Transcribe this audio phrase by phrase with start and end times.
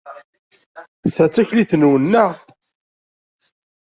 [1.13, 2.31] Ta d taklit-nwen, naɣ?